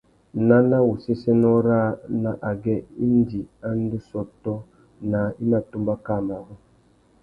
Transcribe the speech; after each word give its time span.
Nana 0.47 0.77
wu 0.85 0.93
séssénô 1.03 1.51
râā 1.67 1.87
nà 2.23 2.31
agüê 2.49 2.77
indi 3.05 3.39
a 3.67 3.69
ndú 3.81 3.97
sôtô 4.09 4.53
naā 5.11 5.27
i 5.41 5.43
mà 5.51 5.59
tumba 5.69 5.93
kā 6.05 6.15
marru. 6.27 6.55